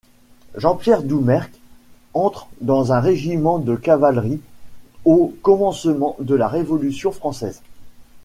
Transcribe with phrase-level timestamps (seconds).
[0.57, 1.51] Jean-Pierre Doumerc
[2.15, 4.41] entre dans un régiment de cavalerie
[5.05, 7.61] au commencement de la Révolution française.